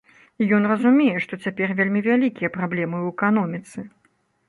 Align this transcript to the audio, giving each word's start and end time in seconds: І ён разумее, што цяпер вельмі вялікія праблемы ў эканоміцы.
І 0.43 0.45
ён 0.59 0.63
разумее, 0.71 1.13
што 1.27 1.39
цяпер 1.45 1.75
вельмі 1.83 2.01
вялікія 2.09 2.53
праблемы 2.59 2.93
ў 3.01 3.07
эканоміцы. 3.17 3.91